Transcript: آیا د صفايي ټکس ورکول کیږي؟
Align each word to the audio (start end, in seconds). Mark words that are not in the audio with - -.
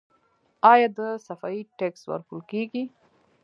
آیا 0.71 0.87
د 0.97 0.99
صفايي 1.27 1.61
ټکس 1.77 2.01
ورکول 2.11 2.41
کیږي؟ 2.51 2.83